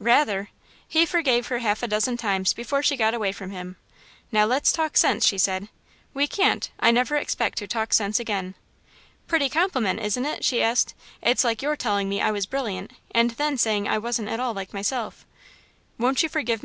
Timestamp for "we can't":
6.12-6.68